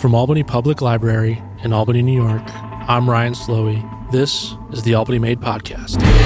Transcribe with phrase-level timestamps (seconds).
[0.00, 2.42] From Albany Public Library in Albany, New York,
[2.88, 4.10] I'm Ryan Slowey.
[4.10, 6.19] This is the Albany Made Podcast.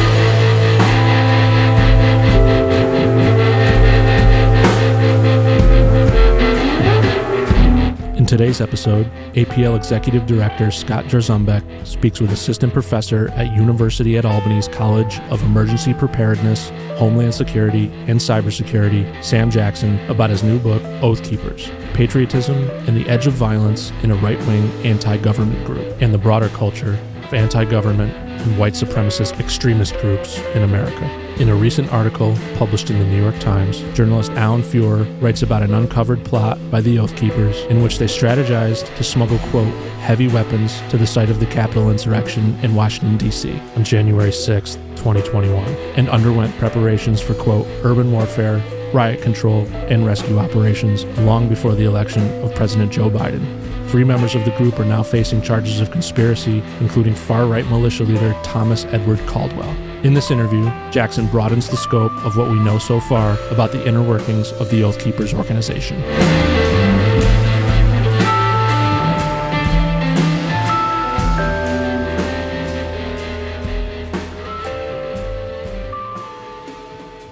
[8.24, 9.04] In today's episode,
[9.34, 15.42] APL Executive Director Scott Jarzombek speaks with Assistant Professor at University at Albany's College of
[15.42, 22.56] Emergency Preparedness, Homeland Security, and Cybersecurity, Sam Jackson, about his new book, Oath Keepers Patriotism
[22.88, 26.48] and the Edge of Violence in a Right Wing Anti Government Group, and the broader
[26.48, 31.23] culture of anti government and white supremacist extremist groups in America.
[31.40, 35.64] In a recent article published in the New York Times, journalist Alan Feuer writes about
[35.64, 40.28] an uncovered plot by the Oath Keepers in which they strategized to smuggle, quote, heavy
[40.28, 43.60] weapons to the site of the Capitol insurrection in Washington, D.C.
[43.74, 45.64] on January 6, 2021,
[45.96, 48.62] and underwent preparations for, quote, urban warfare,
[48.92, 53.44] riot control, and rescue operations long before the election of President Joe Biden.
[53.90, 58.04] Three members of the group are now facing charges of conspiracy, including far right militia
[58.04, 59.93] leader Thomas Edward Caldwell.
[60.04, 63.88] In this interview, Jackson broadens the scope of what we know so far about the
[63.88, 65.98] inner workings of the Oath Keepers organization.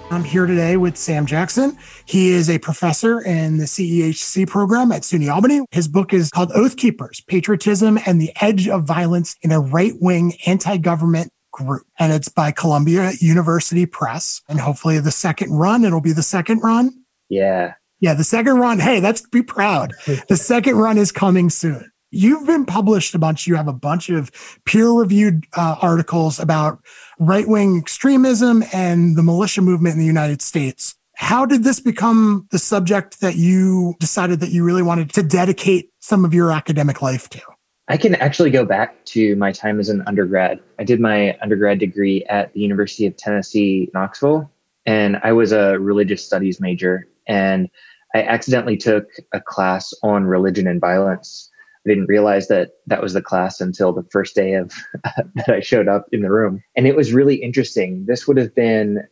[0.09, 1.77] I'm here today with Sam Jackson.
[2.05, 5.61] He is a professor in the CEHC program at SUNY Albany.
[5.69, 9.93] His book is called Oath Keepers Patriotism and the Edge of Violence in a Right
[10.01, 11.83] Wing Anti Government Group.
[11.97, 14.41] And it's by Columbia University Press.
[14.49, 16.91] And hopefully, the second run, it'll be the second run.
[17.29, 17.75] Yeah.
[18.01, 18.79] Yeah, the second run.
[18.79, 19.93] Hey, that's be proud.
[20.27, 21.89] The second run is coming soon.
[22.11, 23.47] You've been published a bunch.
[23.47, 24.29] You have a bunch of
[24.65, 26.79] peer reviewed uh, articles about
[27.17, 30.95] right wing extremism and the militia movement in the United States.
[31.15, 35.89] How did this become the subject that you decided that you really wanted to dedicate
[35.99, 37.41] some of your academic life to?
[37.89, 40.61] I can actually go back to my time as an undergrad.
[40.79, 44.49] I did my undergrad degree at the University of Tennessee, Knoxville,
[44.85, 47.07] and I was a religious studies major.
[47.27, 47.69] And
[48.15, 51.49] I accidentally took a class on religion and violence.
[51.85, 54.71] I didn't realize that that was the class until the first day of
[55.35, 56.63] that I showed up in the room.
[56.77, 58.05] And it was really interesting.
[58.05, 59.03] This would have been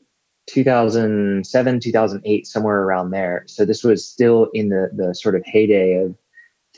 [0.47, 3.43] 2007, 2008, somewhere around there.
[3.47, 6.15] So this was still in the, the sort of heyday of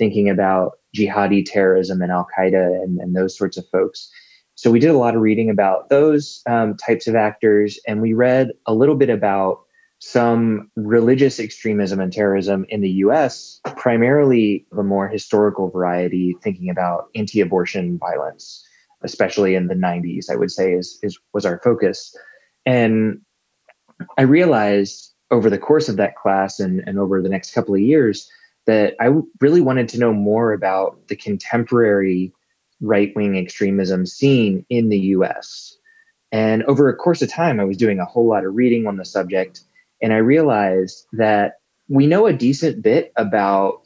[0.03, 4.11] thinking about jihadi terrorism and Al Qaeda and, and those sorts of folks.
[4.55, 8.11] So we did a lot of reading about those um, types of actors, and we
[8.11, 9.61] read a little bit about
[9.99, 17.05] some religious extremism and terrorism in the US, primarily the more historical variety, thinking about
[17.15, 18.61] anti abortion violence,
[19.03, 22.13] especially in the 90s, I would say is, is was our focus.
[22.65, 23.21] And
[24.17, 27.79] I realized over the course of that class and, and over the next couple of
[27.79, 28.29] years
[28.65, 29.09] that I
[29.39, 32.33] really wanted to know more about the contemporary
[32.81, 35.77] right wing extremism scene in the US.
[36.31, 38.97] And over a course of time, I was doing a whole lot of reading on
[38.97, 39.61] the subject
[40.03, 43.81] and I realized that we know a decent bit about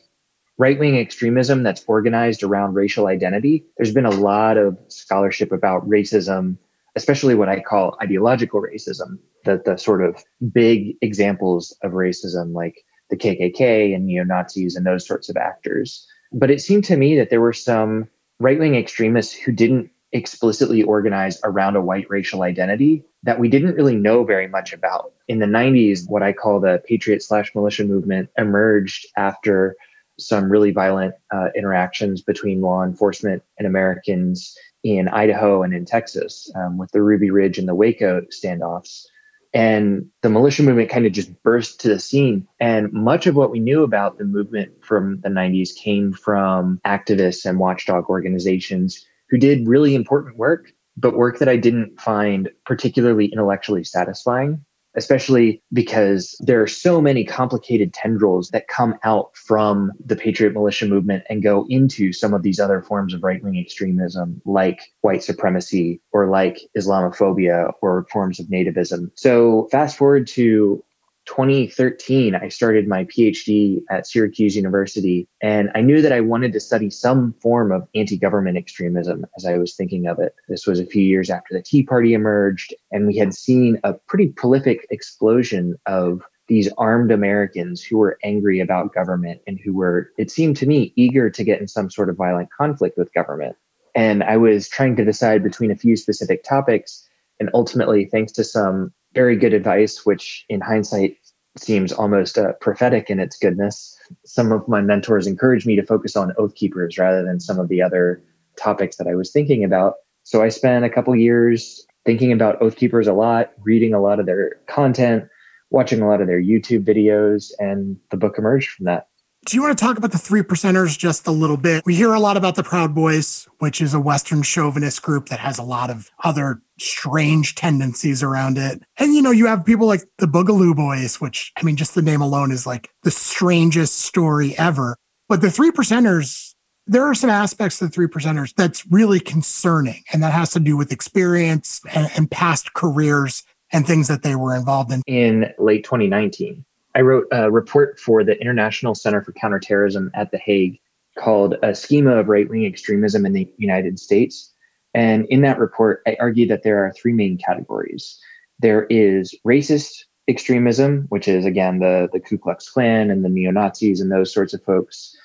[0.57, 3.63] right wing extremism that's organized around racial identity.
[3.77, 6.57] There's been a lot of scholarship about racism,
[6.95, 12.83] especially what I call ideological racism, the, the sort of big examples of racism like
[13.09, 16.05] the KKK and neo Nazis and those sorts of actors.
[16.31, 18.09] But it seemed to me that there were some
[18.39, 23.75] right wing extremists who didn't explicitly organize around a white racial identity that we didn't
[23.75, 25.11] really know very much about.
[25.27, 29.75] In the 90s, what I call the patriot slash militia movement emerged after
[30.19, 36.49] some really violent uh, interactions between law enforcement and Americans in Idaho and in Texas
[36.55, 39.05] um, with the Ruby Ridge and the Waco standoffs.
[39.53, 42.47] And the militia movement kind of just burst to the scene.
[42.59, 47.45] And much of what we knew about the movement from the 90s came from activists
[47.45, 53.27] and watchdog organizations who did really important work, but work that I didn't find particularly
[53.27, 54.65] intellectually satisfying,
[54.97, 60.87] especially because there are so many complicated tendrils that come out from the Patriot militia
[60.87, 65.23] movement and go into some of these other forms of right wing extremism, like white
[65.23, 69.11] supremacy or like Islamophobia or forms of nativism.
[69.15, 70.83] So, fast forward to
[71.27, 76.59] 2013, I started my PhD at Syracuse University, and I knew that I wanted to
[76.59, 80.33] study some form of anti government extremism as I was thinking of it.
[80.47, 83.93] This was a few years after the Tea Party emerged, and we had seen a
[83.93, 90.11] pretty prolific explosion of these armed Americans who were angry about government and who were,
[90.17, 93.55] it seemed to me, eager to get in some sort of violent conflict with government.
[93.95, 97.05] And I was trying to decide between a few specific topics.
[97.39, 101.17] And ultimately, thanks to some very good advice, which in hindsight
[101.57, 103.97] seems almost uh, prophetic in its goodness.
[104.25, 107.67] Some of my mentors encouraged me to focus on oath keepers rather than some of
[107.67, 108.21] the other
[108.57, 109.95] topics that I was thinking about.
[110.21, 114.19] So I spent a couple years thinking about oath keepers a lot, reading a lot
[114.19, 115.27] of their content,
[115.71, 119.07] watching a lot of their YouTube videos, and the book emerged from that.
[119.47, 121.83] Do you want to talk about the three percenters just a little bit?
[121.87, 125.39] We hear a lot about the Proud Boys, which is a Western chauvinist group that
[125.39, 128.81] has a lot of other strange tendencies around it.
[128.97, 132.01] And, you know, you have people like the Boogaloo Boys, which, I mean, just the
[132.01, 134.97] name alone is like the strangest story ever.
[135.29, 136.53] But the three percenters,
[136.85, 140.03] there are some aspects of the three percenters that's really concerning.
[140.13, 144.35] And that has to do with experience and, and past careers and things that they
[144.35, 145.01] were involved in.
[145.07, 146.63] In late 2019,
[146.95, 150.79] I wrote a report for the International Center for Counterterrorism at The Hague
[151.17, 154.53] called A Schema of Right Wing Extremism in the United States.
[154.97, 158.19] And in that report, I argue that there are three main categories.
[158.57, 163.51] There is racist extremism, which is again the, the Ku Klux Klan and the neo
[163.51, 165.15] Nazis and those sorts of folks.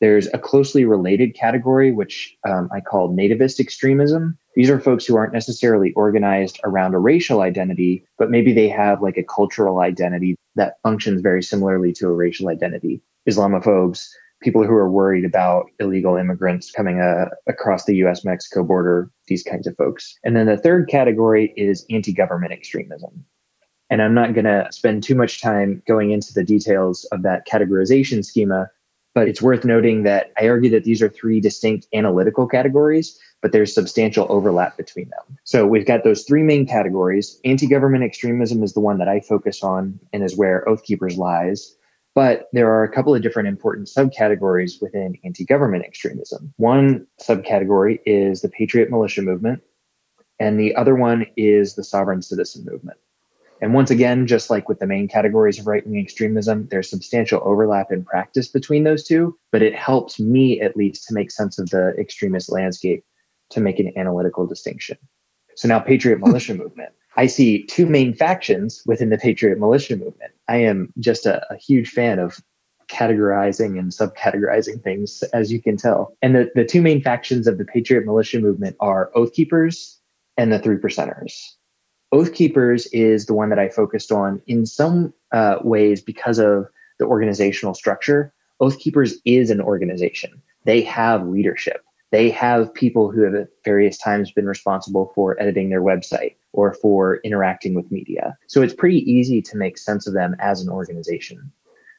[0.00, 4.36] There's a closely related category, which um, I call nativist extremism.
[4.56, 9.00] These are folks who aren't necessarily organized around a racial identity, but maybe they have
[9.00, 13.00] like a cultural identity that functions very similarly to a racial identity.
[13.28, 14.08] Islamophobes,
[14.40, 19.42] people who are worried about illegal immigrants coming uh, across the US Mexico border, these
[19.42, 20.18] kinds of folks.
[20.24, 23.24] And then the third category is anti government extremism.
[23.90, 27.46] And I'm not going to spend too much time going into the details of that
[27.46, 28.70] categorization schema
[29.14, 33.52] but it's worth noting that I argue that these are three distinct analytical categories, but
[33.52, 35.38] there's substantial overlap between them.
[35.44, 37.40] So we've got those three main categories.
[37.44, 41.18] Anti government extremism is the one that I focus on and is where Oath Keepers
[41.18, 41.74] lies.
[42.14, 46.52] But there are a couple of different important subcategories within anti government extremism.
[46.56, 49.62] One subcategory is the Patriot Militia Movement,
[50.38, 52.98] and the other one is the Sovereign Citizen Movement.
[53.62, 57.42] And once again, just like with the main categories of right wing extremism, there's substantial
[57.44, 61.58] overlap in practice between those two, but it helps me at least to make sense
[61.58, 63.04] of the extremist landscape
[63.50, 64.96] to make an analytical distinction.
[65.56, 66.24] So now, Patriot hmm.
[66.24, 66.90] Militia Movement.
[67.16, 70.32] I see two main factions within the Patriot Militia Movement.
[70.50, 72.40] I am just a, a huge fan of
[72.88, 76.16] categorizing and subcategorizing things, as you can tell.
[76.22, 79.96] And the, the two main factions of the Patriot Militia Movement are Oath Keepers
[80.36, 81.52] and the Three Percenters.
[82.10, 86.66] Oath Keepers is the one that I focused on in some uh, ways because of
[86.98, 88.34] the organizational structure.
[88.58, 90.42] Oath Keepers is an organization.
[90.64, 91.84] They have leadership.
[92.10, 96.74] They have people who have at various times been responsible for editing their website or
[96.74, 98.36] for interacting with media.
[98.46, 101.52] So it's pretty easy to make sense of them as an organization.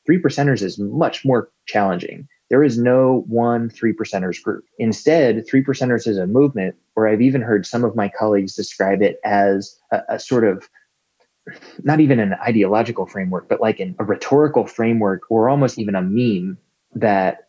[0.05, 2.27] Three percenters is much more challenging.
[2.49, 4.65] There is no one three percenters group.
[4.77, 9.01] Instead, three percenters is a movement, or I've even heard some of my colleagues describe
[9.01, 10.67] it as a, a sort of
[11.83, 16.01] not even an ideological framework, but like an, a rhetorical framework or almost even a
[16.01, 16.57] meme
[16.93, 17.47] that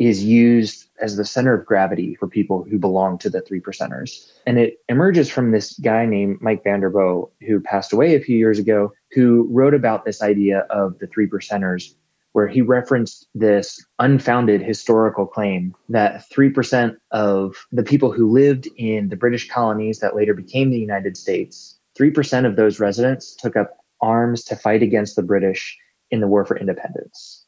[0.00, 4.32] is used as the center of gravity for people who belong to the three percenters.
[4.46, 8.58] And it emerges from this guy named Mike Vanderboegh, who passed away a few years
[8.58, 11.94] ago, who wrote about this idea of the three percenters
[12.32, 19.08] where he referenced this unfounded historical claim that 3% of the people who lived in
[19.08, 23.78] the British colonies that later became the United States, 3% of those residents took up
[24.00, 25.76] arms to fight against the British
[26.10, 27.39] in the War for Independence.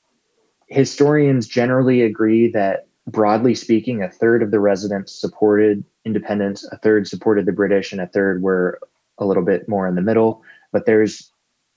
[0.73, 7.07] Historians generally agree that, broadly speaking, a third of the residents supported independence, a third
[7.07, 8.81] supported the British, and a third were
[9.19, 10.43] a little bit more in the middle.
[10.73, 11.31] But there's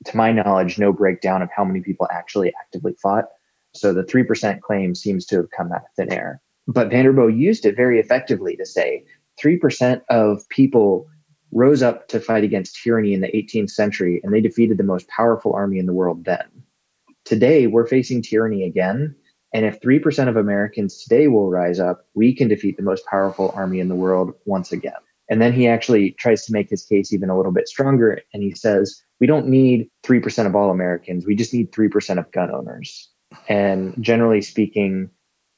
[0.05, 3.25] to my knowledge, no breakdown of how many people actually actively fought.
[3.73, 6.41] So the 3% claim seems to have come out of thin air.
[6.67, 9.03] But Vanderboegh used it very effectively to say
[9.41, 11.07] 3% of people
[11.51, 15.07] rose up to fight against tyranny in the 18th century and they defeated the most
[15.07, 16.45] powerful army in the world then.
[17.25, 19.15] Today, we're facing tyranny again.
[19.53, 23.51] And if 3% of Americans today will rise up, we can defeat the most powerful
[23.55, 24.93] army in the world once again.
[25.29, 28.21] And then he actually tries to make his case even a little bit stronger.
[28.33, 31.25] And he says, we don't need 3% of all Americans.
[31.25, 33.09] We just need 3% of gun owners.
[33.49, 35.09] And generally speaking,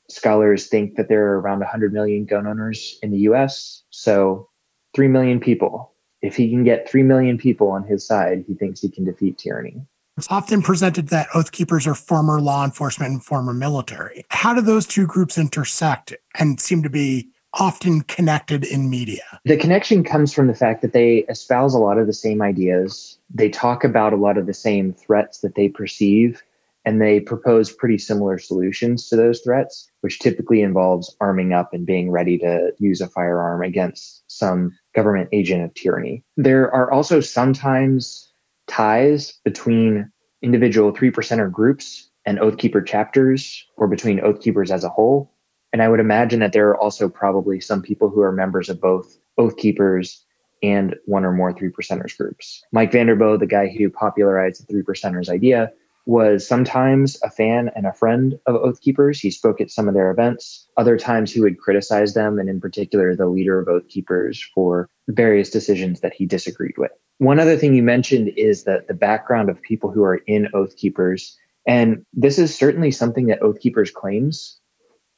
[0.10, 3.84] scholars think that there are around 100 million gun owners in the US.
[3.90, 4.48] So
[4.96, 5.92] 3 million people.
[6.22, 9.38] If he can get 3 million people on his side, he thinks he can defeat
[9.38, 9.82] tyranny.
[10.18, 14.26] It's often presented that Oath Keepers are former law enforcement and former military.
[14.30, 19.22] How do those two groups intersect and seem to be often connected in media?
[19.46, 23.20] The connection comes from the fact that they espouse a lot of the same ideas.
[23.32, 26.42] They talk about a lot of the same threats that they perceive,
[26.84, 31.86] and they propose pretty similar solutions to those threats, which typically involves arming up and
[31.86, 36.24] being ready to use a firearm against some government agent of tyranny.
[36.38, 38.27] There are also sometimes
[38.68, 45.34] ties between individual three percenter groups and Oathkeeper chapters or between Oathkeepers as a whole.
[45.74, 48.80] And I would imagine that there are also probably some people who are members of
[48.80, 50.24] both Oathkeepers
[50.64, 52.64] and one or more three percenters groups.
[52.72, 55.72] Mike Vanderboegh, the guy who popularized the three percenters idea,
[56.06, 59.20] was sometimes a fan and a friend of Oath Keepers.
[59.20, 60.68] He spoke at some of their events.
[60.78, 64.90] Other times he would criticize them, and in particular, the leader of Oath Keepers for
[65.10, 66.92] various decisions that he disagreed with.
[67.20, 70.76] One other thing you mentioned is that the background of people who are in Oath
[70.78, 71.36] Keepers.
[71.66, 74.60] And this is certainly something that Oath Keepers claims.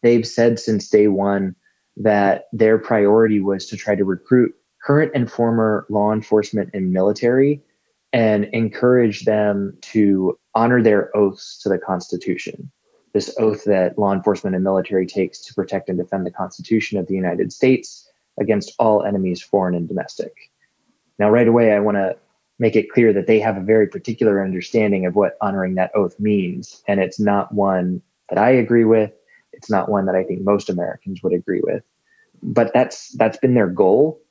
[0.01, 1.55] They've said since day one
[1.97, 7.61] that their priority was to try to recruit current and former law enforcement and military
[8.13, 12.71] and encourage them to honor their oaths to the Constitution.
[13.13, 17.07] This oath that law enforcement and military takes to protect and defend the Constitution of
[17.07, 20.33] the United States against all enemies, foreign and domestic.
[21.19, 22.17] Now, right away, I want to
[22.59, 26.19] make it clear that they have a very particular understanding of what honoring that oath
[26.19, 26.81] means.
[26.87, 29.11] And it's not one that I agree with.
[29.53, 31.83] It's not one that I think most Americans would agree with.
[32.41, 34.21] But that's that's been their goal.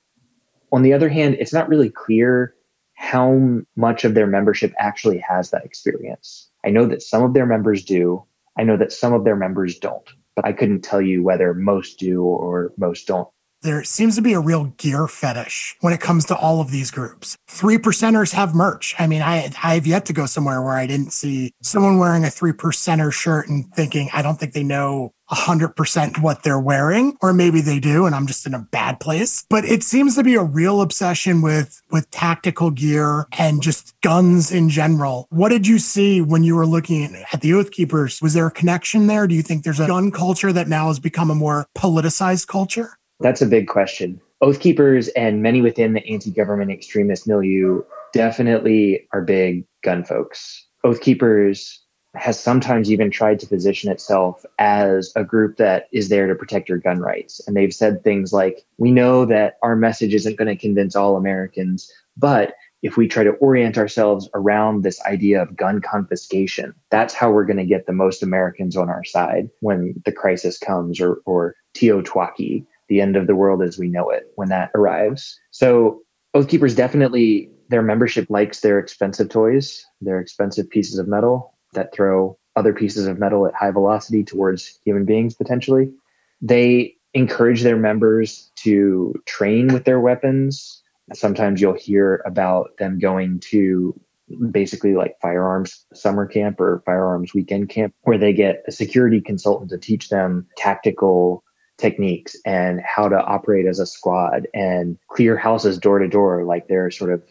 [0.72, 2.54] On the other hand, it's not really clear
[2.94, 6.50] how much of their membership actually has that experience.
[6.64, 8.24] I know that some of their members do.
[8.58, 11.98] I know that some of their members don't, but I couldn't tell you whether most
[11.98, 13.28] do or most don't
[13.62, 16.90] there seems to be a real gear fetish when it comes to all of these
[16.90, 17.36] groups.
[17.48, 18.94] Three percenters have merch.
[18.98, 22.30] I mean, I I've yet to go somewhere where I didn't see someone wearing a
[22.30, 26.60] three percenter shirt and thinking, I don't think they know a hundred percent what they're
[26.60, 29.44] wearing, or maybe they do, and I'm just in a bad place.
[29.50, 34.50] But it seems to be a real obsession with with tactical gear and just guns
[34.50, 35.26] in general.
[35.30, 38.20] What did you see when you were looking at the Oath Keepers?
[38.22, 39.26] Was there a connection there?
[39.26, 42.97] Do you think there's a gun culture that now has become a more politicized culture?
[43.20, 44.20] That's a big question.
[44.40, 47.82] Oath keepers and many within the anti government extremist milieu
[48.12, 50.66] definitely are big gun folks.
[50.84, 51.82] Oath keepers
[52.14, 56.68] has sometimes even tried to position itself as a group that is there to protect
[56.68, 57.40] your gun rights.
[57.46, 61.16] And they've said things like, we know that our message isn't going to convince all
[61.16, 67.12] Americans, but if we try to orient ourselves around this idea of gun confiscation, that's
[67.12, 71.00] how we're going to get the most Americans on our side when the crisis comes
[71.00, 75.38] or, or TEOTWAWKI, the end of the world as we know it when that arrives.
[75.50, 76.02] So
[76.34, 81.92] Oath Keepers definitely their membership likes their expensive toys, their expensive pieces of metal that
[81.92, 85.92] throw other pieces of metal at high velocity towards human beings potentially.
[86.40, 90.82] They encourage their members to train with their weapons.
[91.12, 93.98] Sometimes you'll hear about them going to
[94.50, 99.70] basically like firearms summer camp or firearms weekend camp where they get a security consultant
[99.70, 101.42] to teach them tactical
[101.78, 106.68] techniques and how to operate as a squad and clear houses door to door like
[106.68, 107.22] they're sort of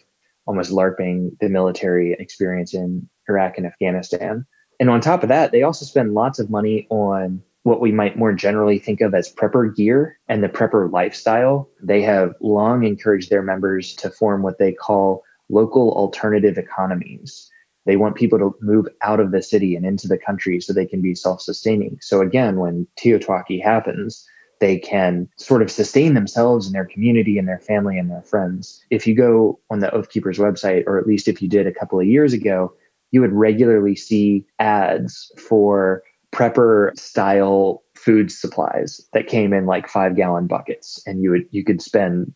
[0.46, 4.46] almost larping the military experience in Iraq and Afghanistan.
[4.80, 8.18] And on top of that, they also spend lots of money on what we might
[8.18, 11.70] more generally think of as prepper gear and the prepper lifestyle.
[11.84, 17.50] They have long encouraged their members to form what they call local alternative economies.
[17.86, 20.86] They want people to move out of the city and into the country so they
[20.86, 21.98] can be self sustaining.
[22.01, 24.25] So, again, when TEOTWAWKI happens,
[24.59, 28.83] they can sort of sustain themselves and their community and their family and their friends.
[28.89, 31.73] If you go on the Oath Keepers website, or at least if you did a
[31.73, 32.73] couple of years ago,
[33.11, 40.15] you would regularly see ads for prepper style food supplies that came in like five
[40.15, 42.33] gallon buckets and you would you could spend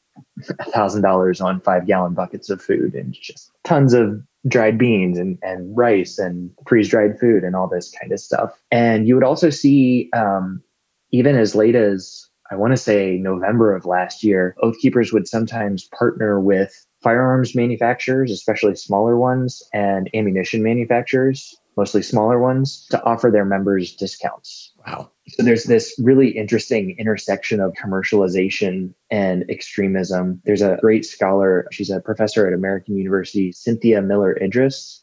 [0.60, 5.20] a thousand dollars on five gallon buckets of food and just tons of dried beans
[5.20, 9.14] and, and rice and freeze dried food and all this kind of stuff and you
[9.14, 10.64] would also see um,
[11.12, 15.28] even as late as I want to say November of last year, Oath Keepers would
[15.28, 23.02] sometimes partner with firearms manufacturers, especially smaller ones, and ammunition manufacturers, mostly smaller ones, to
[23.04, 24.74] offer their members discounts.
[24.86, 25.10] Wow.
[25.30, 30.42] So there's this really interesting intersection of commercialization and extremism.
[30.44, 35.01] There's a great scholar, she's a professor at American University, Cynthia Miller Idriss,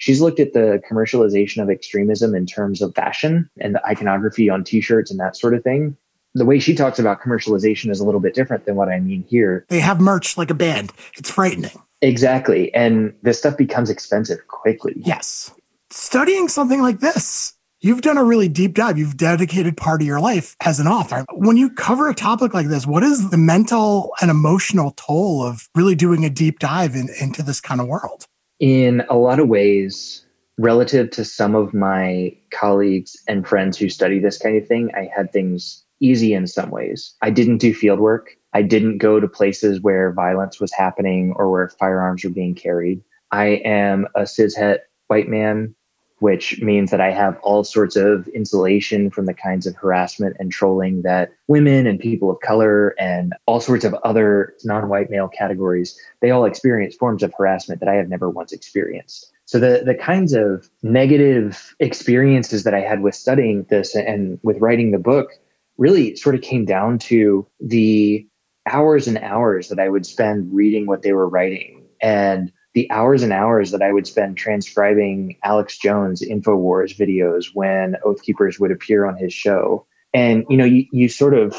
[0.00, 4.64] She's looked at the commercialization of extremism in terms of fashion and the iconography on
[4.64, 5.94] t shirts and that sort of thing.
[6.34, 9.24] The way she talks about commercialization is a little bit different than what I mean
[9.28, 9.66] here.
[9.68, 10.92] They have merch like a band.
[11.16, 11.78] It's frightening.
[12.00, 12.72] Exactly.
[12.72, 14.94] And this stuff becomes expensive quickly.
[14.96, 15.52] Yes.
[15.90, 18.98] Studying something like this, You've done a really deep dive.
[18.98, 21.24] You've dedicated part of your life as an author.
[21.32, 25.66] When you cover a topic like this, what is the mental and emotional toll of
[25.74, 28.26] really doing a deep dive in, into this kind of world?
[28.60, 30.24] In a lot of ways,
[30.58, 35.10] relative to some of my colleagues and friends who study this kind of thing, I
[35.14, 37.14] had things easy in some ways.
[37.22, 38.36] I didn't do field work.
[38.52, 43.02] I didn't go to places where violence was happening or where firearms were being carried.
[43.30, 45.74] I am a cishet white man,
[46.20, 50.52] which means that I have all sorts of insulation from the kinds of harassment and
[50.52, 55.28] trolling that women and people of color and all sorts of other non white male
[55.28, 59.32] categories, they all experience forms of harassment that I have never once experienced.
[59.46, 64.58] So the, the kinds of negative experiences that I had with studying this and with
[64.58, 65.32] writing the book
[65.78, 68.26] really sort of came down to the
[68.66, 73.22] hours and hours that I would spend reading what they were writing and the hours
[73.22, 78.70] and hours that I would spend transcribing Alex Jones InfoWars videos when Oath Keepers would
[78.70, 79.86] appear on his show.
[80.14, 81.56] And, you know, you, you sort of,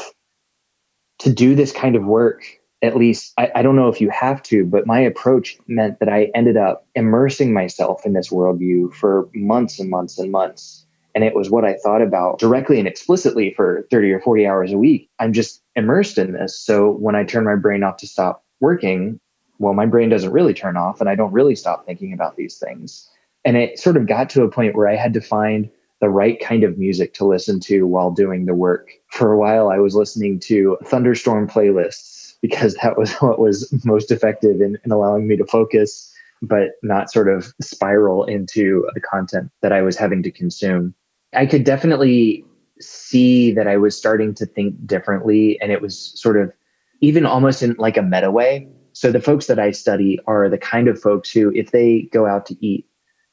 [1.18, 2.44] to do this kind of work,
[2.82, 6.08] at least, I, I don't know if you have to, but my approach meant that
[6.08, 10.86] I ended up immersing myself in this worldview for months and months and months.
[11.14, 14.72] And it was what I thought about directly and explicitly for 30 or 40 hours
[14.72, 15.10] a week.
[15.18, 16.58] I'm just immersed in this.
[16.58, 19.20] So when I turn my brain off to stop working,
[19.62, 22.58] well, my brain doesn't really turn off and I don't really stop thinking about these
[22.58, 23.08] things.
[23.44, 26.40] And it sort of got to a point where I had to find the right
[26.40, 28.90] kind of music to listen to while doing the work.
[29.10, 34.10] For a while, I was listening to thunderstorm playlists because that was what was most
[34.10, 39.52] effective in, in allowing me to focus, but not sort of spiral into the content
[39.60, 40.92] that I was having to consume.
[41.34, 42.44] I could definitely
[42.80, 46.52] see that I was starting to think differently, and it was sort of
[47.00, 50.58] even almost in like a meta way so the folks that I study are the
[50.58, 52.86] kind of folks who, if they go out to eat,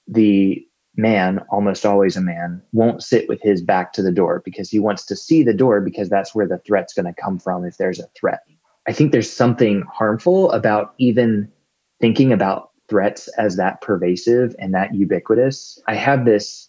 [0.07, 4.69] the man, almost always a man, won't sit with his back to the door because
[4.69, 7.65] he wants to see the door because that's where the threat's going to come from
[7.65, 8.41] if there's a threat.
[8.87, 11.51] I think there's something harmful about even
[12.01, 15.79] thinking about threats as that pervasive and that ubiquitous.
[15.87, 16.68] I have this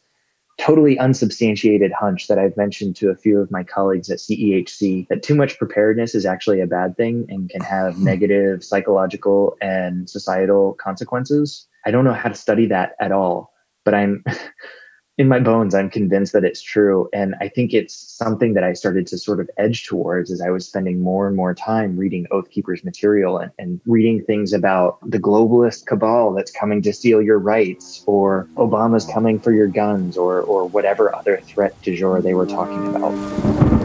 [0.60, 5.22] totally unsubstantiated hunch that I've mentioned to a few of my colleagues at CEHC that
[5.22, 8.04] too much preparedness is actually a bad thing and can have hmm.
[8.04, 11.66] negative psychological and societal consequences.
[11.86, 13.54] I don't know how to study that at all,
[13.86, 14.22] but I'm
[15.20, 17.06] in my bones, I'm convinced that it's true.
[17.12, 20.48] And I think it's something that I started to sort of edge towards as I
[20.48, 24.98] was spending more and more time reading Oath Keepers material and, and reading things about
[25.04, 30.16] the globalist cabal that's coming to steal your rights, or Obama's coming for your guns,
[30.16, 33.79] or, or whatever other threat du jour they were talking about.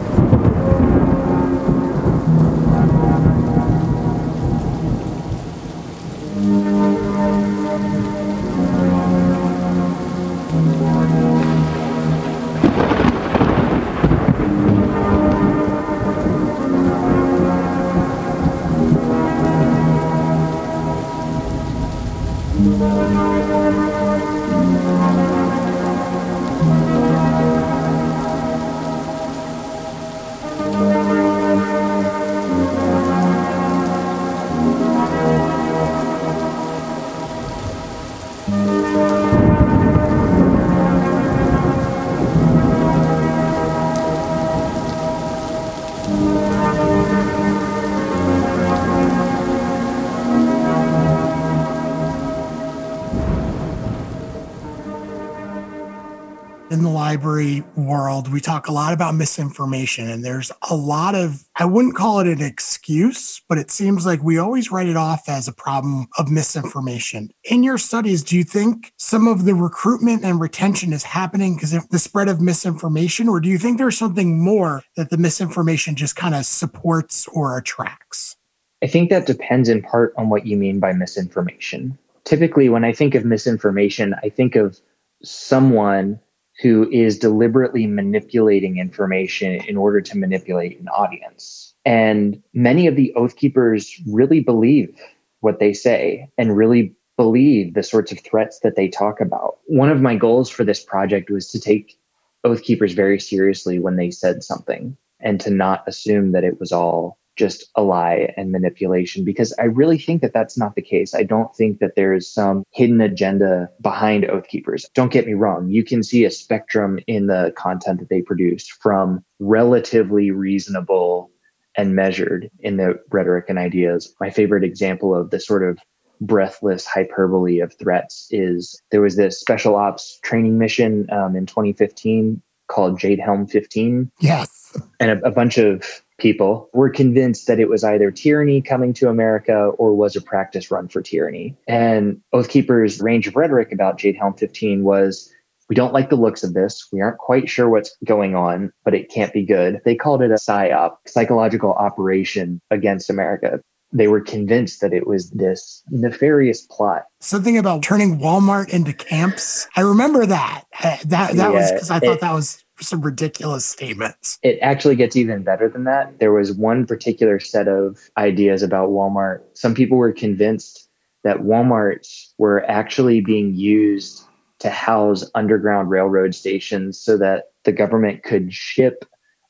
[56.96, 61.94] Library world, we talk a lot about misinformation, and there's a lot of, I wouldn't
[61.94, 65.52] call it an excuse, but it seems like we always write it off as a
[65.52, 67.30] problem of misinformation.
[67.44, 71.74] In your studies, do you think some of the recruitment and retention is happening because
[71.74, 75.94] of the spread of misinformation, or do you think there's something more that the misinformation
[75.94, 78.36] just kind of supports or attracts?
[78.82, 81.98] I think that depends in part on what you mean by misinformation.
[82.24, 84.80] Typically, when I think of misinformation, I think of
[85.22, 86.20] someone
[86.60, 91.74] who is deliberately manipulating information in order to manipulate an audience.
[91.84, 94.98] And many of the Oath Keepers really believe
[95.40, 99.58] what they say and really believe the sorts of threats that they talk about.
[99.66, 101.98] One of my goals for this project was to take
[102.44, 106.72] Oath Keepers very seriously when they said something and to not assume that it was
[106.72, 111.14] all just a lie and manipulation because I really think that that's not the case.
[111.14, 114.88] I don't think that there is some hidden agenda behind Oath Keepers.
[114.94, 115.68] Don't get me wrong.
[115.68, 121.30] You can see a spectrum in the content that they produce from relatively reasonable
[121.76, 124.14] and measured in the rhetoric and ideas.
[124.18, 125.78] My favorite example of the sort of
[126.20, 132.40] breathless hyperbole of threats is there was this special ops training mission um, in 2015
[132.68, 134.10] called Jade Helm 15.
[134.20, 134.76] Yes.
[134.98, 139.08] And a, a bunch of people were convinced that it was either tyranny coming to
[139.08, 141.56] America or was a practice run for tyranny.
[141.66, 145.32] And Oath Keeper's range of rhetoric about Jade Helm 15 was
[145.68, 146.86] we don't like the looks of this.
[146.92, 149.80] We aren't quite sure what's going on, but it can't be good.
[149.84, 153.60] They called it a PSYOP, psychological operation against America.
[153.92, 157.04] they were convinced that it was this nefarious plot.
[157.20, 159.68] Something about turning Walmart into camps.
[159.76, 160.64] I remember that.
[160.82, 164.38] Uh, that that yeah, was because I thought it, that was some ridiculous statements.
[164.42, 166.18] It actually gets even better than that.
[166.18, 169.42] There was one particular set of ideas about Walmart.
[169.54, 170.88] Some people were convinced
[171.24, 174.22] that Walmarts were actually being used
[174.58, 179.04] to house underground railroad stations so that the government could ship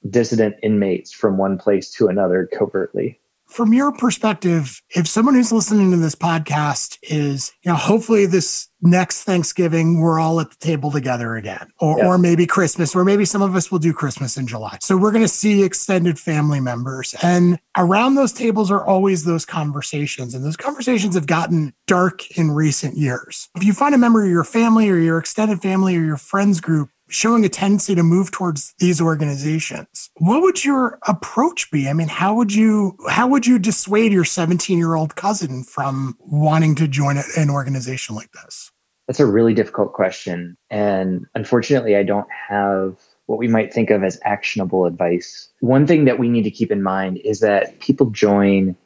[0.08, 3.20] dissident inmates from one place to another covertly
[3.56, 8.68] from your perspective, if someone who's listening to this podcast is, you know, hopefully this
[8.82, 12.06] next Thanksgiving, we're all at the table together again, or, yeah.
[12.06, 14.76] or maybe Christmas, or maybe some of us will do Christmas in July.
[14.82, 17.14] So we're going to see extended family members.
[17.22, 20.34] And around those tables are always those conversations.
[20.34, 23.48] And those conversations have gotten dark in recent years.
[23.56, 26.60] If you find a member of your family or your extended family or your friends
[26.60, 30.10] group showing a tendency to move towards these organizations.
[30.16, 31.88] What would your approach be?
[31.88, 36.16] I mean how would you how would you dissuade your 17 year old cousin from
[36.20, 38.70] wanting to join an organization like this?
[39.06, 40.56] That's a really difficult question.
[40.70, 45.48] And unfortunately i don't have what we might think of as actionable advice.
[45.60, 48.76] One thing that we need to keep in mind is that people join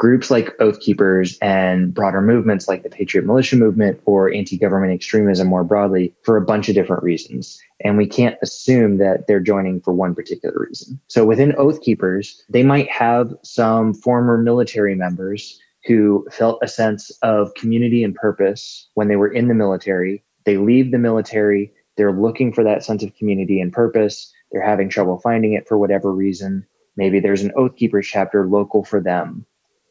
[0.00, 4.94] groups like Oath Keepers and broader movements like the Patriot Militia Movement or anti government
[4.94, 7.60] extremism more broadly for a bunch of different reasons.
[7.84, 10.98] And we can't assume that they're joining for one particular reason.
[11.08, 17.10] So within Oath Keepers, they might have some former military members who felt a sense
[17.20, 20.24] of community and purpose when they were in the military.
[20.46, 24.32] They leave the military, they're looking for that sense of community and purpose.
[24.50, 26.66] They're having trouble finding it for whatever reason.
[26.96, 29.44] Maybe there's an Oath Keepers chapter local for them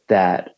[0.09, 0.55] that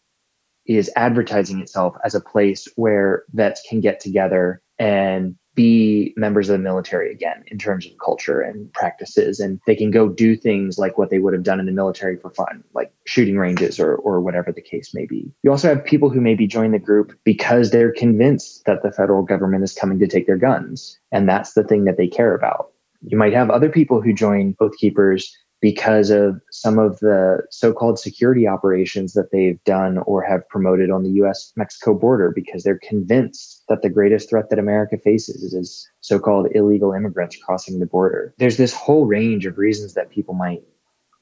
[0.66, 6.54] is advertising itself as a place where vets can get together and be members of
[6.54, 9.40] the military again in terms of culture and practices.
[9.40, 12.18] And they can go do things like what they would have done in the military
[12.18, 15.32] for fun like shooting ranges or or whatever the case may be.
[15.44, 19.24] You also have people who maybe join the group because they're convinced that the federal
[19.24, 22.72] government is coming to take their guns and that's the thing that they care about.
[23.02, 28.00] You might have other people who join oath keepers because of some of the so-called
[28.00, 32.80] security operations that they've done or have promoted on the US Mexico border because they're
[32.80, 38.34] convinced that the greatest threat that America faces is so-called illegal immigrants crossing the border.
[38.40, 40.64] There's this whole range of reasons that people might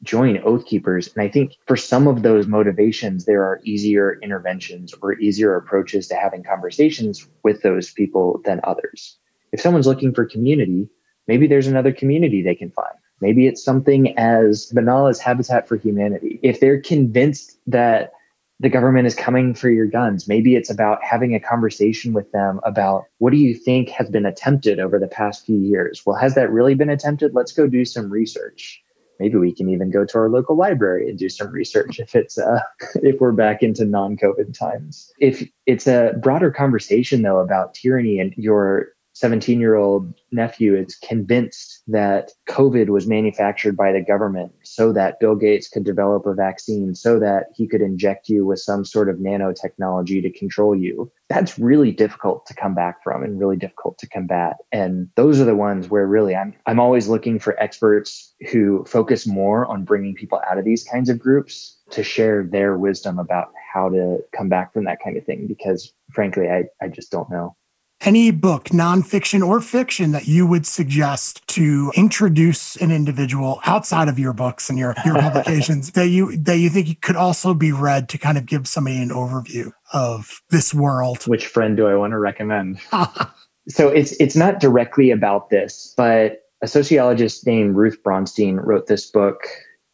[0.04, 1.14] join Oath Keepers.
[1.14, 6.08] And I think for some of those motivations, there are easier interventions or easier approaches
[6.08, 9.18] to having conversations with those people than others.
[9.52, 10.88] If someone's looking for community,
[11.28, 15.76] maybe there's another community they can find Maybe it's something as banal as Habitat for
[15.76, 16.40] Humanity.
[16.42, 18.14] If they're convinced that
[18.62, 22.60] the government is coming for your guns, maybe it's about having a conversation with them
[22.64, 26.04] about what do you think has been attempted over the past few years?
[26.06, 27.34] Well, has that really been attempted?
[27.34, 28.82] Let's go do some research.
[29.20, 32.38] Maybe we can even go to our local library and do some research if it's
[32.38, 32.60] uh,
[32.96, 35.12] if we're back into non-COVID times.
[35.20, 40.96] If it's a broader conversation though about tyranny and your 17 year old nephew is
[40.96, 46.34] convinced that COVID was manufactured by the government so that Bill Gates could develop a
[46.34, 51.12] vaccine, so that he could inject you with some sort of nanotechnology to control you.
[51.28, 54.56] That's really difficult to come back from and really difficult to combat.
[54.72, 59.28] And those are the ones where really I'm, I'm always looking for experts who focus
[59.28, 63.52] more on bringing people out of these kinds of groups to share their wisdom about
[63.74, 65.46] how to come back from that kind of thing.
[65.46, 67.58] Because frankly, I, I just don't know
[68.02, 74.18] any book, nonfiction or fiction, that you would suggest to introduce an individual outside of
[74.18, 78.10] your books and your, your publications that you that you think could also be read
[78.10, 81.24] to kind of give somebody an overview of this world?
[81.28, 82.80] Which friend do I want to recommend?
[83.68, 89.10] so it's it's not directly about this, but a sociologist named Ruth Braunstein wrote this
[89.10, 89.48] book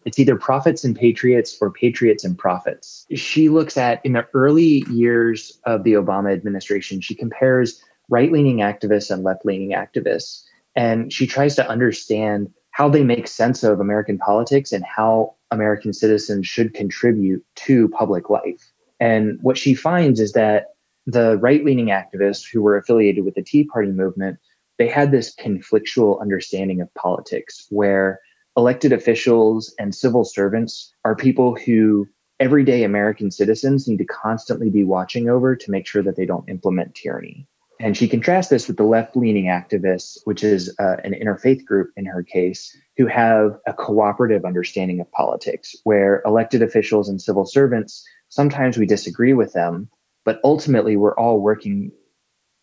[0.06, 3.08] it's either prophets and patriots or patriots and prophets.
[3.15, 8.58] She looks at in the early years of the Obama administration, she compares right leaning
[8.58, 10.44] activists and left leaning activists.
[10.76, 15.94] And she tries to understand how they make sense of American politics and how American
[15.94, 18.72] citizens should contribute to public life.
[19.00, 23.44] And what she finds is that the right leaning activists who were affiliated with the
[23.44, 24.39] Tea Party movement,
[24.78, 28.20] they had this conflictual understanding of politics where
[28.58, 32.08] elected officials and civil servants are people who
[32.39, 36.50] everyday American citizens need to constantly be watching over to make sure that they don't
[36.50, 37.48] implement tyranny.
[37.79, 41.91] And she contrasts this with the left leaning activists, which is uh, an interfaith group
[41.97, 47.45] in her case, who have a cooperative understanding of politics, where elected officials and civil
[47.45, 49.89] servants, sometimes we disagree with them,
[50.23, 51.91] but ultimately we're all working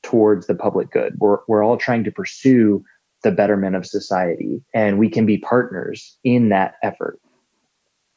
[0.03, 1.15] towards the public good.
[1.19, 2.83] We're, we're all trying to pursue
[3.23, 7.21] the betterment of society, and we can be partners in that effort.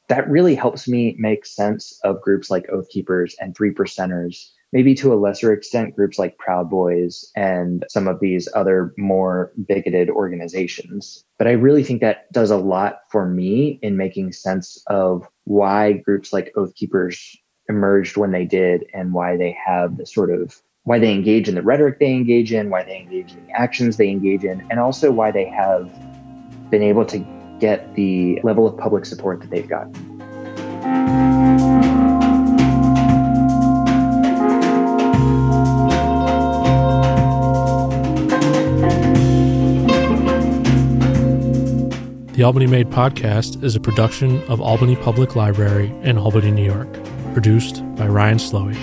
[0.07, 4.95] that really helps me make sense of groups like Oath Keepers and Three Percenters, maybe
[4.95, 10.09] to a lesser extent, groups like Proud Boys and some of these other more bigoted
[10.09, 11.23] organizations.
[11.37, 15.93] But I really think that does a lot for me in making sense of why
[15.93, 17.37] groups like Oath Keepers
[17.69, 21.55] emerged when they did and why they have the sort of why they engage in
[21.55, 24.79] the rhetoric they engage in, why they engage in the actions they engage in, and
[24.79, 25.89] also why they have
[26.69, 27.25] been able to
[27.59, 31.24] get the level of public support that they've gotten.
[42.35, 46.89] The Albany Made podcast is a production of Albany Public Library in Albany, New York,
[47.31, 48.75] produced by Ryan Slowey.